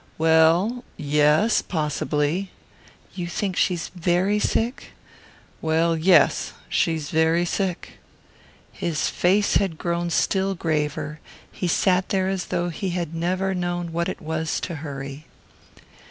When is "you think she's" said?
3.13-3.89